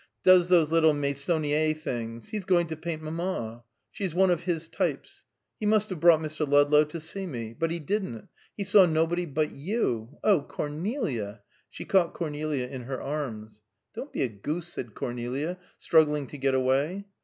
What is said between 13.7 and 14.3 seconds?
"Don't be a